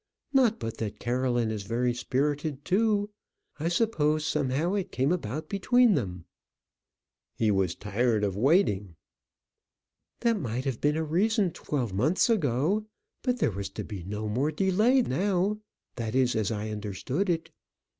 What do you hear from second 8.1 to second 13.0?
of waiting." "That might have been a reason twelve months ago,